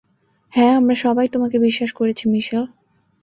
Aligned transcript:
হ্যাঁ, 0.53 0.73
আমরা 0.75 0.95
সবাই 0.95 1.27
তোমাকে 1.27 1.57
বিশ্বাস 1.59 1.91
করেছি, 1.91 2.23
মিশেল। 2.29 2.63